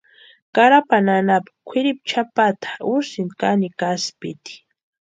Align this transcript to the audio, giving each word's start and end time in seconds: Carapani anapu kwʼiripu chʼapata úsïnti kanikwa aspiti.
Carapani 0.55 1.11
anapu 1.19 1.49
kwʼiripu 1.67 2.03
chʼapata 2.09 2.69
úsïnti 2.93 3.35
kanikwa 3.39 3.85
aspiti. 3.93 4.53